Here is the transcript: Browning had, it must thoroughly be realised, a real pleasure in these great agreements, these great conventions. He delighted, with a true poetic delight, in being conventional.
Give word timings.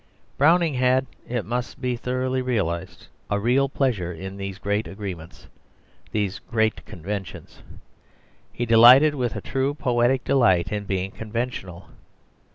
Browning 0.35 0.73
had, 0.73 1.05
it 1.27 1.45
must 1.45 1.77
thoroughly 1.77 2.41
be 2.41 2.47
realised, 2.47 3.05
a 3.29 3.39
real 3.39 3.69
pleasure 3.69 4.11
in 4.11 4.35
these 4.37 4.57
great 4.57 4.87
agreements, 4.87 5.45
these 6.11 6.39
great 6.39 6.83
conventions. 6.87 7.61
He 8.51 8.65
delighted, 8.65 9.13
with 9.13 9.35
a 9.35 9.41
true 9.41 9.75
poetic 9.75 10.23
delight, 10.23 10.71
in 10.71 10.85
being 10.85 11.11
conventional. 11.11 11.89